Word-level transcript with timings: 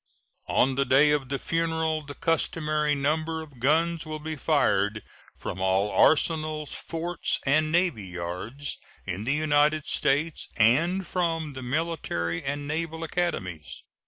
On 0.47 0.73
the 0.73 0.83
day 0.83 1.11
of 1.11 1.29
the 1.29 1.37
funeral 1.37 2.03
the 2.03 2.15
customary 2.15 2.95
number 2.95 3.43
of 3.43 3.59
guns 3.59 4.03
will 4.03 4.17
be 4.17 4.35
fired 4.35 5.03
from 5.37 5.61
all 5.61 5.91
arsenals, 5.91 6.73
forts, 6.73 7.39
and 7.45 7.71
navy 7.71 8.07
yards 8.07 8.79
in 9.05 9.25
the 9.25 9.33
United 9.35 9.85
States 9.85 10.47
and 10.57 11.05
from 11.05 11.53
the 11.53 11.61
Military 11.61 12.43
and 12.43 12.67
Naval 12.67 13.03
Academies. 13.03 13.83